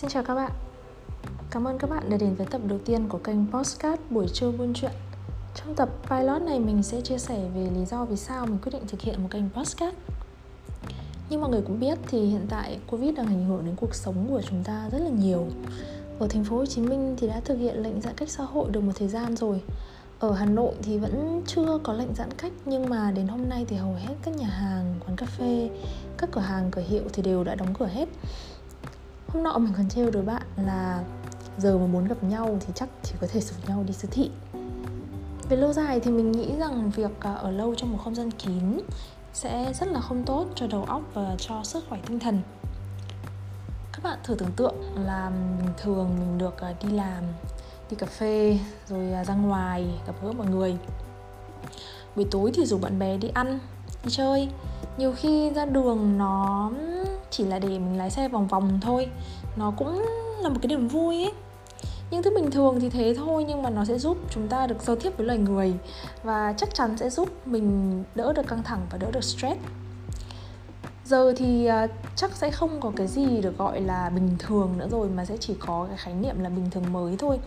[0.00, 0.50] Xin chào các bạn.
[1.50, 4.50] Cảm ơn các bạn đã đến với tập đầu tiên của kênh Postcard Buổi trưa
[4.50, 4.90] buôn chuyện.
[5.54, 8.72] Trong tập pilot này mình sẽ chia sẻ về lý do vì sao mình quyết
[8.72, 9.96] định thực hiện một kênh Postcard.
[11.30, 14.26] Như mọi người cũng biết thì hiện tại Covid đang ảnh hưởng đến cuộc sống
[14.28, 15.46] của chúng ta rất là nhiều.
[16.18, 18.70] Ở thành phố Hồ Chí Minh thì đã thực hiện lệnh giãn cách xã hội
[18.70, 19.62] được một thời gian rồi.
[20.18, 23.64] Ở Hà Nội thì vẫn chưa có lệnh giãn cách nhưng mà đến hôm nay
[23.68, 25.70] thì hầu hết các nhà hàng, quán cà phê,
[26.18, 28.08] các cửa hàng, cửa hiệu thì đều đã đóng cửa hết
[29.32, 31.04] hôm nọ mình còn trêu đứa bạn là
[31.58, 34.30] giờ mà muốn gặp nhau thì chắc chỉ có thể rủ nhau đi siêu thị.
[35.48, 38.30] Về lâu dài thì mình nghĩ rằng việc à, ở lâu trong một không gian
[38.30, 38.80] kín
[39.32, 42.40] sẽ rất là không tốt cho đầu óc và cho sức khỏe tinh thần.
[43.92, 45.32] Các bạn thử tưởng tượng là
[45.76, 47.24] thường mình được à, đi làm,
[47.90, 50.76] đi cà phê, rồi à, ra ngoài gặp gỡ mọi người.
[52.16, 53.58] Buổi tối thì rủ bạn bè đi ăn,
[54.04, 54.48] đi chơi.
[54.98, 56.70] Nhiều khi ra đường nó
[57.30, 59.06] chỉ là để mình lái xe vòng vòng thôi.
[59.56, 60.04] Nó cũng
[60.40, 61.32] là một cái điểm vui ấy.
[62.10, 64.82] Những thứ bình thường thì thế thôi, nhưng mà nó sẽ giúp chúng ta được
[64.82, 65.74] giao tiếp với loài người
[66.22, 69.60] và chắc chắn sẽ giúp mình đỡ được căng thẳng và đỡ được stress.
[71.04, 71.86] Giờ thì à,
[72.16, 75.36] chắc sẽ không có cái gì được gọi là bình thường nữa rồi, mà sẽ
[75.36, 77.38] chỉ có cái khái niệm là bình thường mới thôi.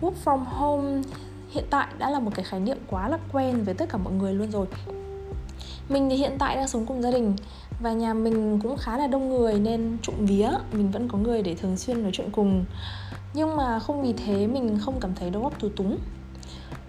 [0.00, 1.02] Work from home
[1.50, 4.12] hiện tại đã là một cái khái niệm quá là quen với tất cả mọi
[4.12, 4.66] người luôn rồi
[5.88, 7.36] mình thì hiện tại đang sống cùng gia đình
[7.80, 11.42] và nhà mình cũng khá là đông người nên trụng vía mình vẫn có người
[11.42, 12.64] để thường xuyên nói chuyện cùng.
[13.34, 15.98] Nhưng mà không vì thế mình không cảm thấy đầu óc tù túng.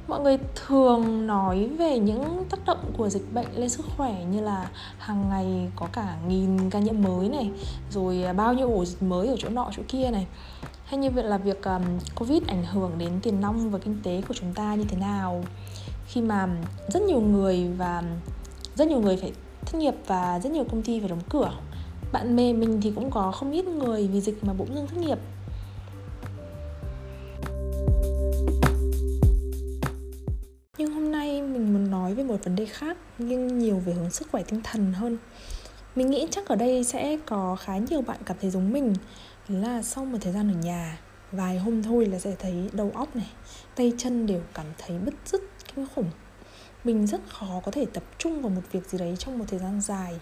[0.08, 4.42] Mọi người thường nói về những tác động của dịch bệnh lên sức khỏe như
[4.42, 7.52] là hàng ngày có cả nghìn ca nhiễm mới này
[7.92, 10.28] rồi bao nhiêu ổ dịch mới ở chỗ nọ chỗ kia này.
[10.86, 11.82] Hay như vậy là việc um,
[12.16, 15.44] covid ảnh hưởng đến tiền nong và kinh tế của chúng ta như thế nào?
[16.08, 16.48] Khi mà
[16.88, 18.04] rất nhiều người và
[18.80, 19.32] rất nhiều người phải
[19.66, 21.52] thất nghiệp và rất nhiều công ty phải đóng cửa.
[22.12, 24.98] Bạn bè mình thì cũng có không ít người vì dịch mà bỗng dưng thất
[24.98, 25.18] nghiệp.
[30.78, 34.12] Nhưng hôm nay mình muốn nói về một vấn đề khác, nhưng nhiều về hướng
[34.12, 35.18] sức khỏe tinh thần hơn.
[35.96, 38.94] Mình nghĩ chắc ở đây sẽ có khá nhiều bạn cảm thấy giống mình,
[39.48, 41.00] là sau một thời gian ở nhà,
[41.32, 43.30] vài hôm thôi là sẽ thấy đầu óc này,
[43.76, 45.42] tay chân đều cảm thấy bứt rứt,
[45.76, 46.10] kinh khủng
[46.84, 49.60] mình rất khó có thể tập trung vào một việc gì đấy trong một thời
[49.60, 50.20] gian dài.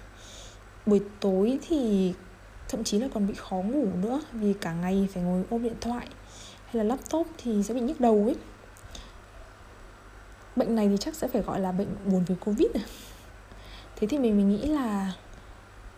[0.86, 2.14] Buổi tối thì
[2.70, 5.76] thậm chí là còn bị khó ngủ nữa, vì cả ngày phải ngồi ôm điện
[5.82, 6.08] thoại
[6.66, 8.36] hay là laptop thì sẽ bị nhức đầu ấy.
[10.56, 12.86] Bệnh này thì chắc sẽ phải gọi là bệnh buồn vì covid này
[13.96, 15.14] thế thì mình mình nghĩ là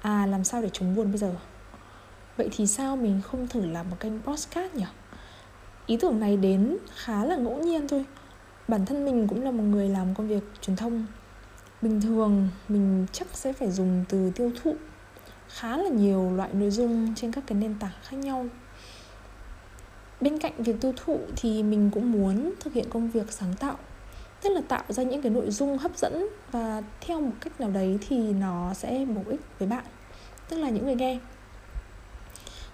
[0.02, 1.36] à làm sao để chống buồn bây giờ?
[2.38, 4.86] Vậy thì sao mình không thử làm một kênh podcast nhỉ?
[5.86, 8.06] Ý tưởng này đến khá là ngẫu nhiên thôi
[8.69, 11.06] bản thân mình cũng là một người làm công việc truyền thông.
[11.81, 14.75] Bình thường, mình chắc sẽ phải dùng từ tiêu thụ,
[15.47, 18.46] khá là nhiều loại nội dung trên các cái nền tảng khác nhau.
[20.22, 23.78] Bên cạnh việc tiêu thụ thì mình cũng muốn thực hiện công việc sáng tạo,
[24.41, 27.69] tức là tạo ra những cái nội dung hấp dẫn và theo một cách nào
[27.69, 29.86] đấy thì nó sẽ bổ ích với bạn,
[30.50, 31.19] tức là những người nghe.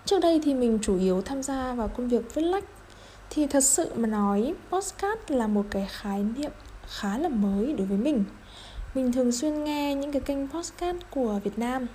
[0.06, 2.64] Trước đây thì mình chủ yếu tham gia vào công việc viết lách
[3.36, 6.52] thì thật sự mà nói postcard là một cái khái niệm
[6.88, 8.24] khá là mới đối với mình.
[8.94, 11.88] Mình thường xuyên nghe những cái kênh postcard của Việt Nam,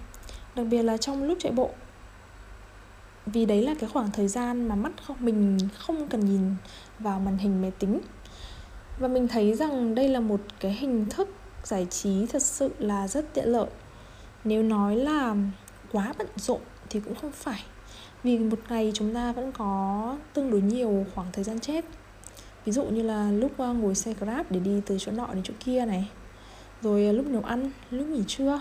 [0.54, 1.70] đặc biệt là trong lúc chạy bộ.
[3.26, 6.54] Vì đấy là cái khoảng thời gian mà mắt không mình không cần nhìn
[6.98, 8.00] vào màn hình máy tính.
[8.98, 11.28] Và mình thấy rằng đây là một cái hình thức
[11.64, 13.70] giải trí thật sự là rất tiện lợi.
[14.44, 15.34] Nếu nói là
[15.92, 17.62] quá bận rộn thì cũng không phải
[18.22, 21.84] vì một ngày chúng ta vẫn có tương đối nhiều khoảng thời gian chết.
[22.64, 25.42] Ví dụ như là lúc ờ, ngồi xe grab để đi từ chỗ nọ đến
[25.42, 26.10] chỗ kia này.
[26.82, 28.60] Rồi ờ, lúc nấu ăn, lúc nghỉ trưa,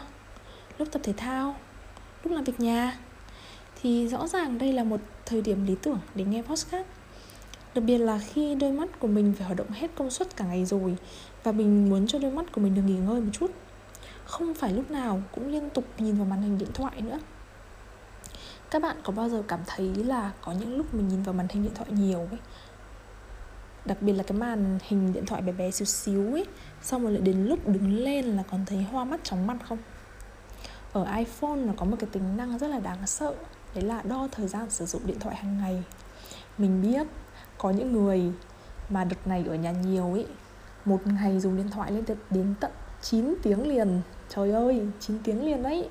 [0.78, 1.56] lúc tập thể thao,
[2.24, 3.00] lúc làm việc nhà.
[3.82, 6.88] Thì rõ ràng đây là một thời điểm lý tưởng để nghe podcast.
[7.76, 10.46] Đặc biệt là khi đôi mắt của mình phải hoạt động hết công suất cả
[10.46, 10.96] ngày rồi
[11.44, 13.52] và mình muốn cho đôi mắt của mình được nghỉ ngơi một chút.
[14.26, 17.20] Không phải lúc nào cũng liên tục nhìn vào màn hình điện thoại nữa
[18.72, 21.48] các bạn có bao giờ cảm thấy là có những lúc mình nhìn vào màn
[21.50, 22.40] hình điện thoại nhiều ấy?
[23.86, 26.46] Đặc biệt là cái màn hình điện thoại bé bé xíu xíu ấy,
[26.82, 29.78] xong rồi lại đến lúc đứng lên là còn thấy hoa mắt chóng mặt không?
[30.94, 33.36] Ở iPhone nó có một cái tính năng rất là đáng sợ,
[33.76, 35.84] đấy là đo thời gian sử dụng điện thoại hàng ngày.
[36.58, 37.08] Mình biết
[37.58, 38.32] có những người
[38.90, 40.28] mà đợt này ở nhà nhiều ấy,
[40.86, 42.72] một ngày dùng điện thoại lên đến tận
[43.02, 44.02] 9 tiếng liền.
[44.30, 45.90] Trời ơi 9 tiếng liền đấy!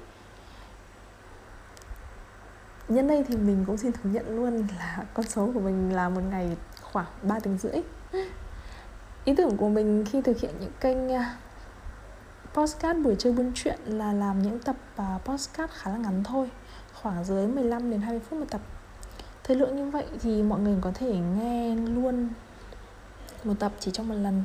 [2.88, 6.08] Nhân đây thì mình cũng xin thừa nhận luôn là con số của mình là
[6.08, 7.82] một ngày khoảng 3 tiếng rưỡi.
[9.24, 11.36] Ý tưởng của mình khi thực hiện những kênh à,
[12.54, 16.24] postcard buổi trưa buôn chuyện là làm những tập à, uh, postcard khá là ngắn
[16.24, 16.50] thôi
[16.94, 18.60] khoảng dưới 15 đến 20 phút một tập.
[19.44, 22.28] Thời lượng như vậy thì mọi người có thể nghe luôn
[23.44, 24.42] một tập chỉ trong một lần.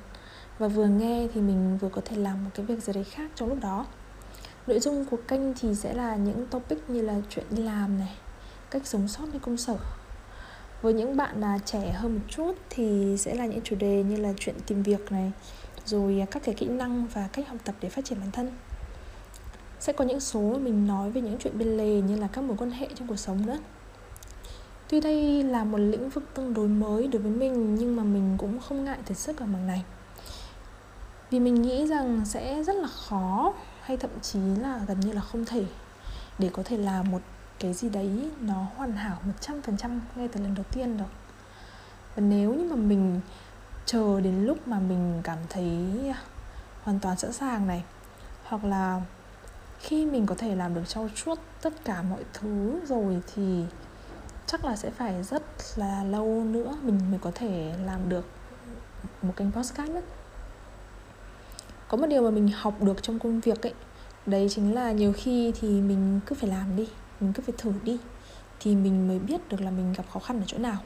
[0.60, 3.32] Và vừa nghe thì mình vừa có thể làm một cái việc gì đấy khác
[3.36, 3.86] trong lúc đó.
[4.68, 8.18] Nội dung của kênh thì sẽ là những topic như là chuyện đi làm này
[8.74, 9.08] cách sống
[9.42, 9.78] công sở.
[10.82, 14.16] Với những bạn là trẻ hơn một chút thì sẽ là những chủ đề như
[14.16, 15.32] là chuyện tìm việc này,
[15.86, 18.52] rồi các cái kỹ năng và cách học tập để phát triển bản thân.
[19.80, 22.58] Sẽ có những số mình nói về những chuyện bên lề như là các mối
[22.58, 23.58] quan hệ trong cuộc sống nữa.
[24.90, 28.36] Tuy đây là một lĩnh vực tương đối mới đối với mình, nhưng mà mình
[28.38, 29.84] cũng không ngại thử sức ở mảng này.
[31.32, 35.22] Vì mình nghĩ rằng sẽ rất là khó, hay thậm chí là gần như là
[35.22, 35.66] không thể
[36.40, 37.22] để có thể làm một
[37.60, 41.08] cái gì đấy nó hoàn hảo 100% ngay từ lần đầu tiên đâu
[42.16, 43.22] và nếu như mà mình
[43.86, 45.88] chờ đến lúc mà mình cảm thấy
[46.84, 47.84] hoàn toàn sẵn sàng này,
[48.44, 49.02] hoặc là
[49.80, 53.64] khi mình có thể làm được trau chuốt tất cả mọi thứ rồi thì
[54.48, 55.44] chắc là sẽ phải rất
[55.76, 58.26] là lâu nữa mình mới có thể làm được
[59.22, 60.02] một kênh podcast nữa
[61.88, 63.74] có một điều mà mình học được trong công việc ấy,
[64.26, 66.88] đấy chính là nhiều khi thì mình cứ phải làm đi
[67.20, 67.98] mình cứ phải thử đi,
[68.60, 70.78] thì mình mới biết được là mình gặp khó khăn ở chỗ nào.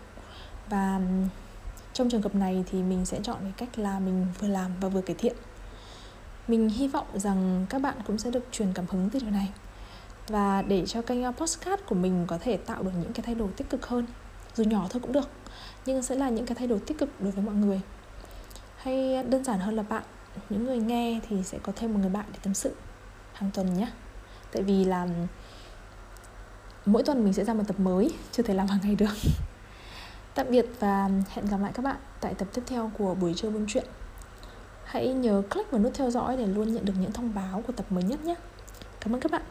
[0.70, 1.02] Và
[1.94, 4.90] trong trường hợp này thì mình sẽ chọn cái cách là mình vừa làm và
[4.90, 5.36] vừa cải thiện.
[6.48, 9.50] Mình hy vọng rằng các bạn cũng sẽ được truyền cảm hứng từ điều này.
[10.28, 13.36] Và để cho kênh ờ, postcard của mình có thể tạo được những cái thay
[13.36, 14.06] đổi tích cực hơn,
[14.56, 15.30] dù nhỏ thôi cũng được,
[15.86, 17.82] nhưng sẽ là những cái thay đổi tích cực đối với mọi người.
[18.78, 20.04] Hay đơn giản hơn là bạn,
[20.50, 22.76] những người nghe thì sẽ có thêm một người bạn để tâm sự
[23.34, 23.88] hàng tuần nhé
[24.52, 25.08] tại vì là
[26.88, 29.14] mỗi tuần mình sẽ ra một tập mới, chưa thể làm hàng ngày được.
[30.36, 33.52] Tạm biệt và hẹn gặp lại các bạn tại tập tiếp theo của buổi chơi
[33.52, 33.86] buôn chuyện.
[34.84, 37.74] Hãy nhớ click vào nút theo dõi để luôn nhận được những thông báo của
[37.74, 38.36] tập mới nhất nhé.
[39.00, 39.42] Cảm ơn các bạn.